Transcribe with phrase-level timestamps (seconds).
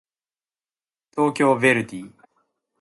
[1.11, 2.13] 東京ヴェルディ